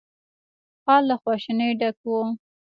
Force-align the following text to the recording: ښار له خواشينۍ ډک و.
ښار 0.83 1.01
له 1.09 1.15
خواشينۍ 1.21 1.69
ډک 1.79 1.97
و. 2.07 2.11